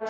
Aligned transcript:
No 0.00 0.06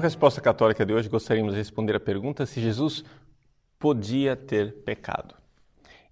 Resposta 0.00 0.40
Católica 0.40 0.84
de 0.84 0.92
hoje, 0.92 1.08
gostaríamos 1.08 1.52
de 1.52 1.58
responder 1.58 1.94
a 1.94 2.00
pergunta 2.00 2.44
se 2.46 2.60
Jesus 2.60 3.04
podia 3.78 4.34
ter 4.34 4.82
pecado. 4.82 5.36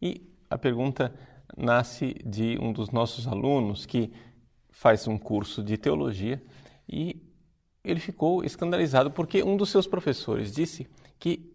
E 0.01 0.31
a 0.49 0.57
pergunta 0.57 1.13
nasce 1.57 2.15
de 2.25 2.57
um 2.61 2.73
dos 2.73 2.93
nossos 2.93 3.27
alunos 3.27 3.85
que 3.85 4.13
faz 4.71 5.09
um 5.09 5.19
curso 5.19 5.61
de 5.61 5.77
teologia 5.77 6.41
e 6.89 7.32
ele 7.85 8.01
ficou 8.01 8.45
escandalizado 8.45 9.11
porque 9.11 9.43
um 9.43 9.57
dos 9.57 9.71
seus 9.71 9.87
professores 9.87 10.53
disse 10.53 10.89
que 11.19 11.53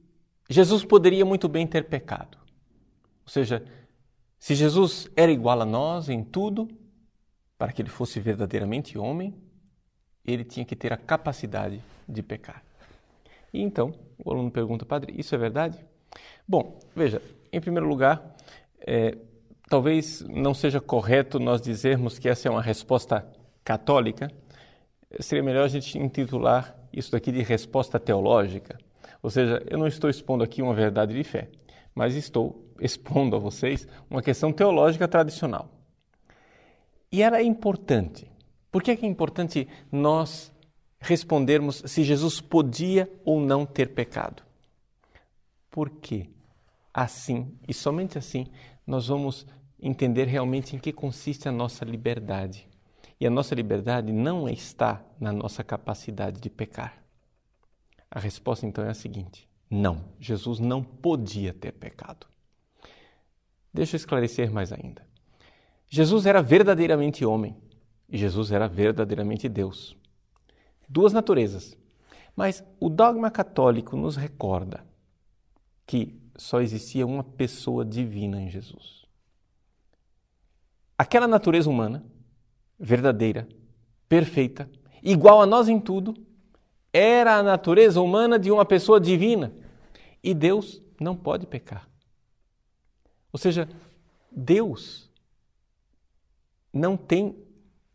Jesus 0.50 0.84
poderia 0.84 1.26
muito 1.26 1.48
bem 1.48 1.66
ter 1.68 1.86
pecado. 1.86 2.38
Ou 3.26 3.30
seja, 3.30 3.64
se 4.40 4.56
Jesus 4.56 5.10
era 5.16 5.32
igual 5.32 5.62
a 5.62 5.66
nós 5.66 6.10
em 6.10 6.24
tudo, 6.24 6.68
para 7.58 7.72
que 7.72 7.82
ele 7.82 7.90
fosse 7.90 8.20
verdadeiramente 8.20 8.98
homem, 8.98 9.34
ele 10.26 10.44
tinha 10.44 10.66
que 10.66 10.76
ter 10.76 10.94
a 10.94 10.98
capacidade 10.98 11.82
de 12.08 12.22
pecar. 12.22 12.64
E 13.54 13.62
então, 13.62 13.94
o 14.18 14.32
aluno 14.32 14.52
pergunta, 14.52 14.86
padre, 14.86 15.14
isso 15.18 15.34
é 15.34 15.38
verdade? 15.38 15.84
Bom, 16.48 16.80
veja, 16.96 17.22
em 17.52 17.60
primeiro 17.60 17.88
lugar, 17.88 18.36
é, 18.80 19.18
talvez 19.70 20.22
não 20.30 20.54
seja 20.54 20.80
correto 20.80 21.40
nós 21.40 21.62
dizermos 21.62 22.20
que 22.20 22.30
essa 22.30 22.48
é 22.48 22.52
uma 22.52 22.62
resposta 22.62 23.26
católica. 23.64 24.32
Seria 25.20 25.44
melhor 25.44 25.64
a 25.64 25.68
gente 25.68 25.98
intitular 25.98 26.76
isso 26.92 27.12
daqui 27.12 27.32
de 27.32 27.42
resposta 27.42 28.00
teológica. 28.00 28.78
Ou 29.22 29.30
seja, 29.30 29.64
eu 29.70 29.78
não 29.78 29.88
estou 29.88 30.10
expondo 30.10 30.44
aqui 30.44 30.62
uma 30.62 30.74
verdade 30.74 31.14
de 31.14 31.24
fé, 31.24 31.50
mas 31.94 32.16
estou 32.16 32.66
expondo 32.80 33.36
a 33.36 33.40
vocês 33.40 33.88
uma 34.10 34.22
questão 34.22 34.52
teológica 34.52 35.08
tradicional. 35.08 35.70
E 37.12 37.22
ela 37.22 37.38
é 37.38 37.44
importante. 37.44 38.32
Por 38.72 38.84
que 38.84 38.92
é, 38.92 38.96
que 38.96 39.06
é 39.06 39.10
importante 39.10 39.68
nós 39.92 40.52
respondermos 41.00 41.82
se 41.86 42.04
Jesus 42.04 42.42
podia 42.42 43.10
ou 43.24 43.40
não 43.40 43.66
ter 43.66 43.94
pecado? 43.94 44.44
Porque 45.72 46.30
assim, 46.94 47.56
e 47.68 47.74
somente 47.74 48.18
assim, 48.18 48.48
nós 48.86 49.08
vamos 49.08 49.46
entender 49.80 50.26
realmente 50.26 50.76
em 50.76 50.80
que 50.80 50.92
consiste 50.92 51.48
a 51.48 51.52
nossa 51.52 51.86
liberdade. 51.86 52.68
E 53.20 53.26
a 53.26 53.30
nossa 53.30 53.56
liberdade 53.56 54.12
não 54.12 54.48
está 54.48 55.04
na 55.20 55.32
nossa 55.32 55.64
capacidade 55.64 56.40
de 56.40 56.50
pecar. 56.50 57.04
A 58.10 58.20
resposta 58.20 58.66
então 58.66 58.86
é 58.86 58.90
a 58.90 58.94
seguinte: 58.94 59.48
não, 59.70 60.06
Jesus 60.20 60.60
não 60.60 60.84
podia 60.84 61.54
ter 61.54 61.72
pecado. 61.74 62.28
Deixa 63.74 63.96
eu 63.96 63.98
esclarecer 63.98 64.52
mais 64.52 64.72
ainda. 64.72 65.06
Jesus 65.90 66.26
era 66.26 66.42
verdadeiramente 66.42 67.26
homem 67.26 67.56
e 68.10 68.18
Jesus 68.18 68.52
era 68.52 68.68
verdadeiramente 68.68 69.50
Deus. 69.50 69.96
Duas 70.88 71.14
naturezas. 71.14 71.78
Mas 72.36 72.64
o 72.80 72.90
dogma 72.90 73.32
católico 73.32 73.98
nos 73.98 74.16
recorda 74.16 74.86
que 75.86 76.22
só 76.38 76.62
existia 76.62 77.06
uma 77.06 77.24
pessoa 77.24 77.84
divina 77.84 78.40
em 78.40 78.50
Jesus. 78.50 79.06
Aquela 80.98 81.28
natureza 81.28 81.70
humana, 81.70 82.06
verdadeira, 82.80 83.48
perfeita, 84.08 84.70
igual 85.02 85.42
a 85.42 85.46
nós 85.46 85.68
em 85.68 85.80
tudo, 85.80 86.14
era 86.94 87.38
a 87.38 87.44
natureza 87.44 88.02
humana 88.02 88.40
de 88.40 88.52
uma 88.52 88.66
pessoa 88.66 89.00
divina. 89.00 89.54
E 90.24 90.34
Deus 90.34 90.82
não 91.00 91.16
pode 91.16 91.46
pecar. 91.46 91.90
Ou 93.32 93.40
seja, 93.40 93.70
Deus 94.32 95.12
não 96.74 96.98
tem 96.98 97.36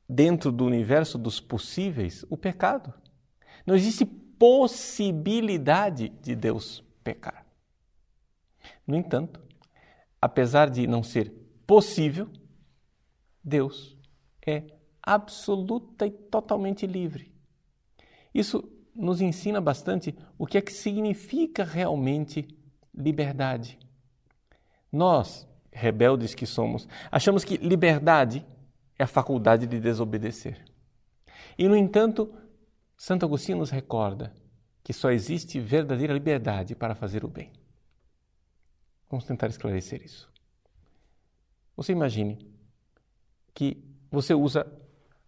dentro 0.09 0.53
do 0.53 0.65
universo 0.65 1.19
dos 1.19 1.41
possíveis 1.41 2.25
o 2.28 2.37
pecado. 2.37 2.93
Não 3.66 3.75
existe 3.75 4.04
possibilidade 4.04 6.09
de 6.09 6.34
Deus 6.34 6.84
pecar. 7.03 7.47
No 8.87 8.97
entanto, 8.97 9.41
apesar 10.20 10.69
de 10.69 10.87
não 10.87 11.03
ser 11.03 11.32
possível, 11.66 12.28
Deus 13.43 13.97
é 14.47 14.64
absoluta 15.03 16.06
e 16.06 16.10
totalmente 16.10 16.86
livre. 16.86 17.32
Isso 18.34 18.69
nos 18.94 19.20
ensina 19.20 19.60
bastante 19.60 20.16
o 20.38 20.47
que 20.47 20.58
é 20.58 20.60
que 20.60 20.72
significa 20.72 21.64
realmente 21.64 22.47
liberdade. 22.94 23.78
Nós, 24.91 25.48
rebeldes 25.70 26.34
que 26.34 26.47
somos, 26.47 26.86
achamos 27.10 27.44
que 27.44 27.56
liberdade 27.56 28.44
é 28.98 29.04
a 29.04 29.06
faculdade 29.06 29.66
de 29.66 29.81
desobedecer. 29.81 30.64
E, 31.56 31.66
no 31.66 31.76
entanto, 31.76 32.32
Santo 32.97 33.25
Agostinho 33.25 33.58
nos 33.58 33.70
recorda 33.70 34.34
que 34.84 34.92
só 34.92 35.10
existe 35.10 35.58
verdadeira 35.58 36.12
liberdade 36.12 36.75
para 36.75 36.94
fazer 36.94 37.25
o 37.25 37.28
bem. 37.28 37.52
Vamos 39.08 39.25
tentar 39.25 39.48
esclarecer 39.48 40.02
isso. 40.02 40.31
Você 41.76 41.92
imagine 41.92 42.50
que 43.54 43.82
você 44.12 44.34
usa 44.34 44.71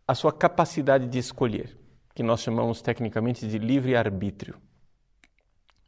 a 0.07 0.15
sua 0.15 0.31
capacidade 0.31 1.09
de 1.09 1.19
escolher, 1.19 1.77
que 2.15 2.23
nós 2.23 2.43
chamamos 2.43 2.83
tecnicamente 2.83 3.49
de 3.49 3.59
livre-arbítrio. 3.59 4.57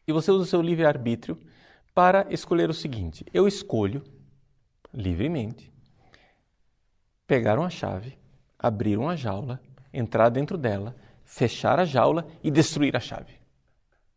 E 0.09 0.13
você 0.13 0.31
usa 0.31 0.45
o 0.45 0.47
seu 0.47 0.63
livre-arbítrio 0.63 1.39
para 1.95 2.27
escolher 2.31 2.71
o 2.71 2.75
seguinte: 2.75 3.25
eu 3.35 3.47
escolho 3.47 4.03
livremente 4.93 5.73
pegar 7.27 7.59
uma 7.59 7.69
chave, 7.69 8.19
abrir 8.59 8.97
uma 8.99 9.17
jaula, 9.17 9.61
entrar 9.93 10.31
dentro 10.31 10.57
dela, 10.57 10.97
fechar 11.25 11.79
a 11.79 11.85
jaula 11.85 12.27
e 12.43 12.51
destruir 12.51 12.97
a 12.97 13.01
chave. 13.01 13.35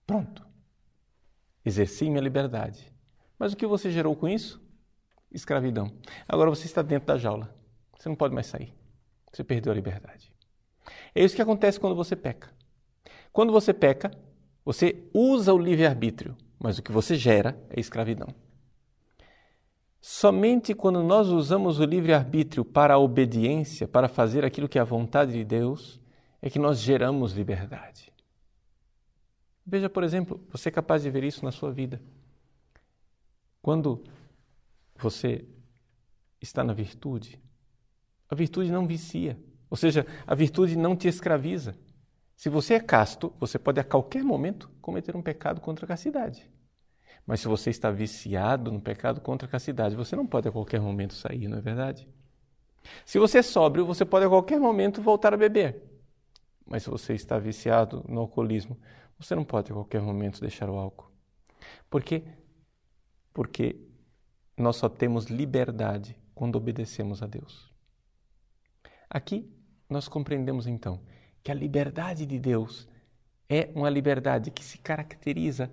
Pronto. 0.08 0.48
Exerci 1.66 2.10
minha 2.10 2.22
liberdade. 2.22 2.94
Mas 3.38 3.52
o 3.52 3.58
que 3.58 3.68
você 3.68 3.92
gerou 3.92 4.16
com 4.16 4.28
isso? 4.28 4.62
Escravidão. 5.32 5.92
Agora 6.28 6.50
você 6.50 6.66
está 6.66 6.82
dentro 6.82 7.08
da 7.08 7.18
jaula. 7.18 7.59
Você 8.00 8.08
não 8.08 8.16
pode 8.16 8.34
mais 8.34 8.48
sair. 8.48 8.74
Você 9.32 9.44
perdeu 9.44 9.72
a 9.72 9.76
liberdade. 9.76 10.34
É 11.14 11.24
isso 11.24 11.36
que 11.36 11.42
acontece 11.42 11.80
quando 11.80 11.96
você 11.96 12.16
peca. 12.16 12.50
Quando 13.32 13.52
você 13.52 13.74
peca, 13.74 14.10
você 14.64 15.08
usa 15.14 15.54
o 15.54 15.58
livre-arbítrio, 15.58 16.36
mas 16.58 16.80
o 16.80 16.82
que 16.82 16.92
você 16.92 17.16
gera 17.16 17.62
é 17.70 17.80
escravidão. 17.80 18.34
Somente 20.02 20.74
quando 20.74 21.04
nós 21.04 21.28
usamos 21.28 21.80
o 21.80 21.84
livre-arbítrio 21.84 22.64
para 22.64 22.94
a 22.94 22.98
obediência, 22.98 23.88
para 23.88 24.08
fazer 24.08 24.46
aquilo 24.46 24.70
que 24.70 24.80
é 24.80 24.81
a 24.81 24.86
vontade 24.86 25.34
de 25.34 25.44
Deus, 25.44 26.00
é 26.42 26.50
que 26.50 26.58
nós 26.58 26.80
geramos 26.80 27.34
liberdade. 27.34 28.14
Veja, 29.66 29.90
por 29.90 30.04
exemplo, 30.04 30.42
você 30.50 30.70
é 30.70 30.72
capaz 30.72 31.04
de 31.04 31.10
ver 31.12 31.26
isso 31.26 31.44
na 31.44 31.52
sua 31.52 31.72
vida. 31.72 32.02
Quando 33.62 34.04
você 34.96 35.46
está 36.42 36.64
na 36.64 36.74
virtude, 36.74 37.40
a 38.30 38.36
virtude 38.36 38.72
não 38.72 38.86
vicia, 38.86 39.40
ou 39.70 39.76
seja, 39.76 40.06
a 40.26 40.36
virtude 40.36 40.78
não 40.78 40.96
te 40.96 41.08
escraviza. 41.08 41.76
Se 42.36 42.50
você 42.50 42.76
é 42.76 42.80
casto, 42.80 43.34
você 43.40 43.60
pode 43.60 43.80
a 43.80 43.84
qualquer 43.84 44.24
momento 44.24 44.70
cometer 44.82 45.16
um 45.16 45.22
pecado 45.22 45.60
contra 45.60 45.86
a 45.86 45.88
castidade. 45.88 46.50
Mas 47.26 47.42
se 47.42 47.48
você 47.48 47.70
está 47.70 47.92
viciado 47.92 48.72
no 48.72 48.80
pecado 48.80 49.20
contra 49.20 49.48
a 49.48 49.52
castidade, 49.52 49.96
você 49.96 50.16
não 50.16 50.26
pode 50.26 50.48
a 50.48 50.52
qualquer 50.52 50.80
momento 50.80 51.14
sair, 51.14 51.48
não 51.48 51.58
é 51.58 51.62
verdade? 51.62 52.08
Se 53.06 53.20
você 53.20 53.40
é 53.40 53.42
sóbrio, 53.42 53.86
você 53.86 54.06
pode 54.06 54.26
a 54.26 54.30
qualquer 54.30 54.60
momento 54.60 55.02
voltar 55.02 55.34
a 55.34 55.38
beber. 55.38 55.84
Mas 56.66 56.84
se 56.84 56.90
você 56.90 57.14
está 57.14 57.38
viciado 57.38 58.06
no 58.08 58.22
alcoolismo, 58.22 58.80
você 59.20 59.36
não 59.36 59.44
pode 59.44 59.72
a 59.72 59.75
qualquer 59.75 60.02
momento 60.02 60.40
deixar 60.40 60.70
o 60.70 60.78
álcool. 60.78 61.12
Porque 61.90 62.24
porque 63.34 63.80
nós 64.58 64.75
só 64.75 64.90
temos 64.90 65.25
liberdade 65.25 66.18
quando 66.34 66.56
obedecemos 66.56 67.22
a 67.22 67.28
Deus. 67.28 67.69
Aqui 69.10 69.50
nós 69.90 70.08
compreendemos 70.08 70.68
então 70.68 71.02
que 71.42 71.52
a 71.52 71.56
liberdade 71.56 72.26
de 72.26 72.40
Deus 72.40 72.88
é 73.50 73.72
uma 73.74 73.90
liberdade 73.90 74.52
que 74.52 74.64
se 74.64 74.78
caracteriza 74.78 75.72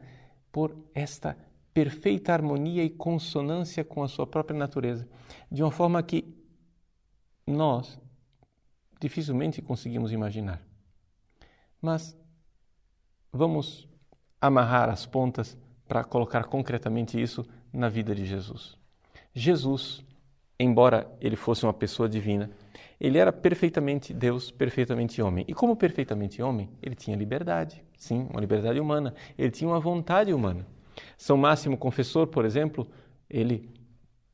por 0.51 0.75
esta 0.95 1.37
perfeita 1.75 2.33
harmonia 2.33 2.83
e 2.83 2.89
consonância 2.89 3.85
com 3.85 4.03
a 4.03 4.09
sua 4.09 4.27
própria 4.27 4.59
natureza, 4.59 5.07
de 5.53 5.63
uma 5.63 5.71
forma 5.71 6.03
que 6.03 6.25
nós 7.47 7.99
dificilmente 8.99 9.61
conseguimos 9.61 10.11
imaginar. 10.11 10.63
Mas 11.83 12.17
vamos 13.31 13.87
amarrar 14.41 14.89
as 14.89 15.05
pontas 15.05 15.59
para 15.87 16.03
colocar 16.03 16.45
concretamente 16.45 17.21
isso 17.21 17.47
na 17.71 17.91
vida 17.91 18.15
de 18.15 18.25
Jesus. 18.25 18.79
Jesus 19.35 20.03
embora 20.59 21.11
ele 21.21 21.37
fosse 21.37 21.65
uma 21.65 21.73
pessoa 21.73 22.09
divina, 22.09 22.51
ele 22.99 23.19
era 23.19 23.33
perfeitamente 23.33 24.15
Deus, 24.15 24.51
perfeitamente 24.51 25.21
homem. 25.21 25.45
E 25.47 25.55
como 25.55 25.77
perfeitamente 25.77 26.43
homem, 26.43 26.71
ele 26.83 26.95
tinha 26.95 27.17
liberdade, 27.17 27.83
sim, 27.97 28.27
uma 28.31 28.41
liberdade 28.41 28.81
humana. 28.81 29.15
Ele 29.37 29.51
tinha 29.51 29.69
uma 29.69 29.81
vontade 29.81 30.33
humana. 30.33 30.67
São 31.17 31.37
Máximo 31.37 31.77
Confessor, 31.77 32.27
por 32.27 32.45
exemplo, 32.45 32.89
ele 33.29 33.71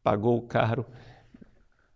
pagou 0.03 0.41
caro 0.43 0.87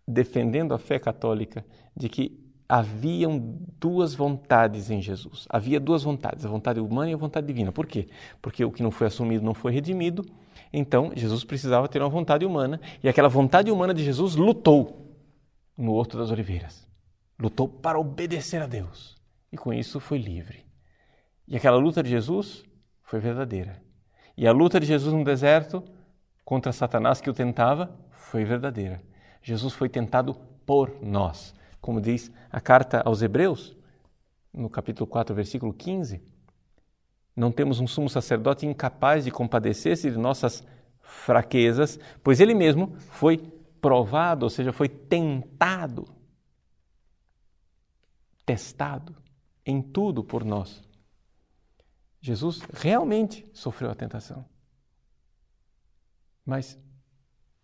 defendendo 0.07 0.73
a 0.73 0.77
fé 0.77 0.99
católica 0.99 1.65
de 1.95 2.09
que 2.09 2.47
haviam 2.67 3.57
duas 3.79 4.13
vontades 4.13 4.89
em 4.89 5.01
Jesus. 5.01 5.45
Havia 5.49 5.79
duas 5.79 6.03
vontades, 6.03 6.45
a 6.45 6.49
vontade 6.49 6.79
humana 6.79 7.11
e 7.11 7.13
a 7.13 7.17
vontade 7.17 7.47
divina. 7.47 7.71
Por 7.71 7.85
quê? 7.85 8.07
Porque 8.41 8.63
o 8.63 8.71
que 8.71 8.83
não 8.83 8.91
foi 8.91 9.07
assumido 9.07 9.43
não 9.43 9.53
foi 9.53 9.71
redimido. 9.71 10.25
Então, 10.71 11.11
Jesus 11.15 11.43
precisava 11.43 11.87
ter 11.87 12.01
uma 12.01 12.09
vontade 12.09 12.45
humana 12.45 12.79
e 13.03 13.09
aquela 13.09 13.29
vontade 13.29 13.71
humana 13.71 13.93
de 13.93 14.03
Jesus 14.03 14.35
lutou 14.35 15.15
no 15.77 15.93
Horto 15.93 16.17
das 16.17 16.31
Oliveiras. 16.31 16.87
Lutou 17.39 17.67
para 17.67 17.99
obedecer 17.99 18.61
a 18.61 18.67
Deus 18.67 19.15
e 19.51 19.57
com 19.57 19.73
isso 19.73 19.99
foi 19.99 20.17
livre. 20.17 20.65
E 21.47 21.55
aquela 21.55 21.77
luta 21.77 22.03
de 22.03 22.09
Jesus 22.09 22.63
foi 23.03 23.19
verdadeira. 23.19 23.81
E 24.35 24.47
a 24.47 24.51
luta 24.51 24.79
de 24.79 24.85
Jesus 24.85 25.13
no 25.13 25.23
deserto 25.23 25.83
contra 26.43 26.71
Satanás 26.71 27.21
que 27.21 27.29
o 27.29 27.33
tentava 27.33 27.95
foi 28.11 28.43
verdadeira. 28.43 29.01
Jesus 29.41 29.73
foi 29.73 29.87
tentado 29.87 30.33
por 30.65 31.01
nós. 31.01 31.55
Como 31.79 32.01
diz 32.01 32.31
a 32.51 32.59
carta 32.59 33.01
aos 33.05 33.21
Hebreus, 33.21 33.77
no 34.53 34.69
capítulo 34.69 35.07
4, 35.07 35.33
versículo 35.33 35.73
15, 35.73 36.21
não 37.37 37.51
temos 37.51 37.79
um 37.79 37.85
sumo 37.85 38.09
sacerdote 38.09 38.65
incapaz 38.65 39.23
de 39.23 39.29
compadecer-se 39.29 40.09
de 40.09 40.17
nossas 40.17 40.65
fraquezas, 40.99 41.99
pois 42.23 42.39
ele 42.39 42.55
mesmo 42.55 42.95
foi 43.11 43.37
provado, 43.79 44.43
ou 44.43 44.49
seja, 44.49 44.73
foi 44.73 44.89
tentado, 44.89 46.07
testado 48.43 49.15
em 49.63 49.83
tudo 49.83 50.23
por 50.23 50.43
nós. 50.43 50.81
Jesus 52.19 52.59
realmente 52.73 53.47
sofreu 53.53 53.91
a 53.91 53.95
tentação. 53.95 54.43
Mas 56.43 56.79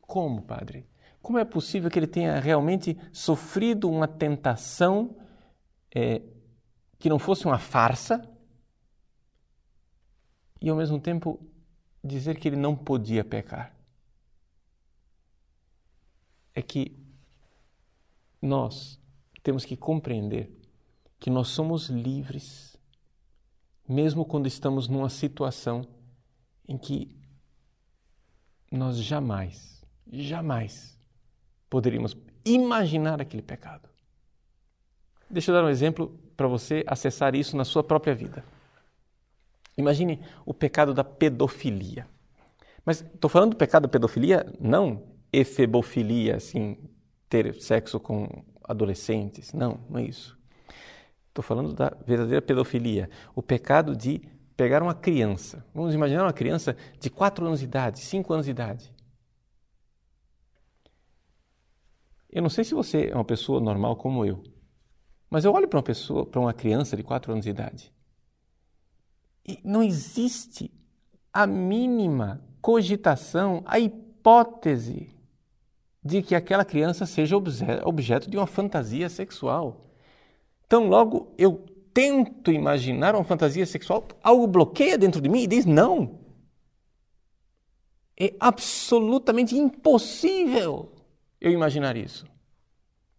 como, 0.01 0.43
Padre? 0.43 0.87
Como 1.19 1.39
é 1.39 1.45
possível 1.45 1.89
que 1.89 1.97
ele 1.97 2.05
tenha 2.05 2.39
realmente 2.39 2.95
sofrido 3.11 3.89
uma 3.89 4.07
tentação 4.07 5.17
é, 5.95 6.21
que 6.99 7.09
não 7.09 7.17
fosse 7.17 7.45
uma 7.45 7.57
farsa 7.57 8.29
e 10.63 10.69
ao 10.69 10.77
mesmo 10.77 10.97
tempo 10.97 11.37
dizer 12.01 12.39
que 12.39 12.47
ele 12.47 12.55
não 12.55 12.73
podia 12.73 13.21
pecar? 13.21 13.75
É 16.55 16.61
que 16.61 16.97
nós 18.41 18.97
temos 19.43 19.65
que 19.65 19.75
compreender 19.75 20.49
que 21.19 21.29
nós 21.29 21.49
somos 21.49 21.89
livres, 21.89 22.77
mesmo 23.87 24.23
quando 24.23 24.47
estamos 24.47 24.87
numa 24.87 25.09
situação 25.09 25.85
em 26.65 26.77
que 26.77 27.13
nós 28.71 28.97
jamais, 28.97 29.83
jamais 30.09 30.97
poderíamos 31.69 32.15
imaginar 32.45 33.19
aquele 33.19 33.43
pecado. 33.43 33.89
Deixa 35.29 35.51
eu 35.51 35.55
dar 35.55 35.65
um 35.65 35.69
exemplo 35.69 36.17
para 36.37 36.47
você 36.47 36.85
acessar 36.87 37.35
isso 37.35 37.57
na 37.57 37.65
sua 37.65 37.83
própria 37.83 38.15
vida. 38.15 38.45
Imagine 39.77 40.19
o 40.45 40.53
pecado 40.53 40.93
da 40.93 41.03
pedofilia. 41.03 42.07
Mas 42.85 43.01
estou 43.01 43.29
falando 43.29 43.51
do 43.51 43.57
pecado 43.57 43.83
da 43.83 43.87
pedofilia, 43.87 44.45
não 44.59 45.03
efebofilia, 45.31 46.35
assim, 46.35 46.77
ter 47.27 47.53
sexo 47.55 47.99
com 47.99 48.43
adolescentes. 48.63 49.53
Não, 49.53 49.79
não 49.89 49.99
é 49.99 50.03
isso. 50.03 50.37
Estou 51.29 51.43
falando 51.43 51.73
da 51.73 51.89
verdadeira 52.05 52.41
pedofilia. 52.41 53.09
O 53.35 53.41
pecado 53.41 53.95
de 53.95 54.21
pegar 54.55 54.83
uma 54.83 54.93
criança. 54.93 55.65
Vamos 55.73 55.95
imaginar 55.95 56.23
uma 56.23 56.33
criança 56.33 56.77
de 56.99 57.09
4 57.09 57.45
anos 57.45 57.59
de 57.59 57.65
idade, 57.65 57.99
5 57.99 58.33
anos 58.33 58.45
de 58.45 58.51
idade. 58.51 58.93
Eu 62.29 62.41
não 62.41 62.49
sei 62.49 62.63
se 62.63 62.73
você 62.73 63.09
é 63.11 63.15
uma 63.15 63.25
pessoa 63.25 63.59
normal 63.59 63.95
como 63.95 64.25
eu, 64.25 64.43
mas 65.29 65.45
eu 65.45 65.53
olho 65.53 65.67
para 65.67 65.77
uma 65.77 65.83
pessoa, 65.83 66.25
para 66.25 66.39
uma 66.39 66.53
criança 66.53 66.97
de 66.97 67.03
4 67.03 67.31
anos 67.31 67.45
de 67.45 67.51
idade, 67.51 67.93
não 69.63 69.83
existe 69.83 70.71
a 71.31 71.45
mínima 71.45 72.41
cogitação, 72.61 73.61
a 73.65 73.79
hipótese 73.79 75.13
de 76.03 76.21
que 76.21 76.35
aquela 76.35 76.65
criança 76.65 77.05
seja 77.05 77.35
objeto 77.37 78.29
de 78.29 78.37
uma 78.37 78.47
fantasia 78.47 79.09
sexual. 79.09 79.89
Então, 80.65 80.87
logo 80.87 81.33
eu 81.37 81.65
tento 81.93 82.51
imaginar 82.51 83.15
uma 83.15 83.23
fantasia 83.23 83.65
sexual, 83.65 84.07
algo 84.21 84.47
bloqueia 84.47 84.97
dentro 84.97 85.21
de 85.21 85.29
mim 85.29 85.43
e 85.43 85.47
diz 85.47 85.65
não. 85.65 86.19
É 88.19 88.33
absolutamente 88.39 89.55
impossível 89.57 90.91
eu 91.39 91.51
imaginar 91.51 91.97
isso. 91.97 92.25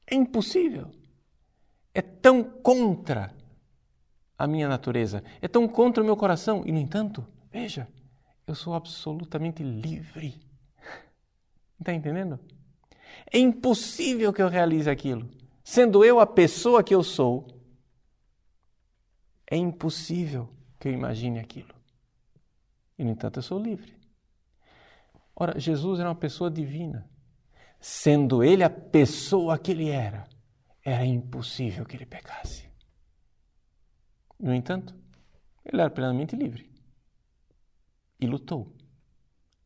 É 0.07 0.15
impossível. 0.15 0.91
É 1.93 2.03
tão 2.03 2.43
contra 2.43 3.35
a 4.39 4.47
minha 4.47 4.69
natureza, 4.69 5.23
é 5.41 5.49
tão 5.49 5.69
contra 5.69 6.03
o 6.03 6.07
meu 6.07 6.17
coração. 6.17 6.63
E, 6.67 6.73
no 6.73 6.79
entanto, 6.79 7.27
veja, 7.51 7.89
eu 8.47 8.55
sou 8.55 8.75
absolutamente 8.75 9.63
livre. 9.63 10.41
Está 11.79 11.93
entendendo? 11.95 12.39
É 13.33 13.39
impossível 13.39 14.33
que 14.33 14.43
eu 14.43 14.49
realize 14.49 14.89
aquilo. 14.89 15.29
Sendo 15.63 16.05
eu 16.05 16.21
a 16.21 16.27
pessoa 16.27 16.83
que 16.83 16.95
eu 16.95 17.03
sou, 17.03 17.47
é 19.51 19.57
impossível 19.57 20.49
que 20.79 20.89
eu 20.89 20.93
imagine 20.93 21.39
aquilo. 21.39 21.75
E, 22.99 23.05
no 23.05 23.11
entanto, 23.11 23.39
eu 23.39 23.43
sou 23.43 23.59
livre. 23.59 23.95
Ora, 25.35 25.59
Jesus 25.59 26.01
era 26.01 26.09
uma 26.09 26.15
pessoa 26.15 26.51
divina 26.51 27.09
sendo 27.87 28.43
ele 28.43 28.65
a 28.65 28.71
pessoa 28.71 29.59
que 29.59 29.71
ele 29.71 29.91
era, 29.91 30.27
era 30.83 31.05
impossível 31.05 31.85
que 31.85 31.95
ele 31.95 32.07
pecasse. 32.07 32.67
No 34.45 34.53
entanto, 34.53 34.95
ele 35.65 35.81
era 35.81 35.89
plenamente 35.89 36.37
livre 36.37 36.71
e 38.21 38.27
lutou. 38.27 38.71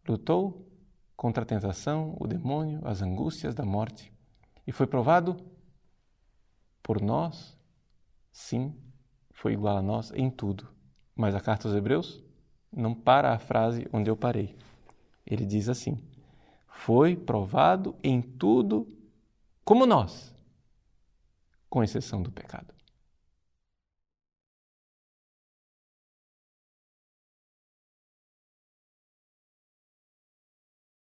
Lutou 0.08 0.70
contra 1.16 1.42
a 1.42 1.46
tentação, 1.46 2.16
o 2.16 2.28
demônio, 2.28 2.80
as 2.86 3.02
angústias 3.02 3.56
da 3.56 3.64
morte 3.64 4.12
e 4.64 4.70
foi 4.70 4.86
provado 4.86 5.36
por 6.80 7.02
nós, 7.02 7.58
sim, 8.30 8.72
foi 9.32 9.54
igual 9.54 9.78
a 9.78 9.82
nós 9.82 10.12
em 10.12 10.30
tudo. 10.30 10.68
Mas 11.12 11.34
a 11.34 11.40
carta 11.40 11.66
aos 11.66 11.76
Hebreus 11.76 12.22
não 12.70 12.94
para 12.94 13.34
a 13.34 13.38
frase 13.40 13.88
onde 13.92 14.08
eu 14.08 14.16
parei. 14.16 14.56
Ele 15.26 15.44
diz 15.44 15.68
assim: 15.68 16.00
foi 16.68 17.16
provado 17.16 17.96
em 18.00 18.22
tudo 18.22 18.86
como 19.64 19.84
nós, 19.84 20.32
com 21.68 21.82
exceção 21.82 22.22
do 22.22 22.30
pecado. 22.30 22.77